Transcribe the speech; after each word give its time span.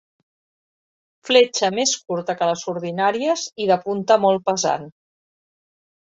Fletxa 1.29 1.69
més 1.79 1.91
curta 2.13 2.35
que 2.39 2.47
les 2.53 2.65
ordinàries 2.73 3.45
i 3.67 3.69
de 3.75 3.79
punta 3.85 4.19
molt 4.27 4.45
pesant. 4.51 4.91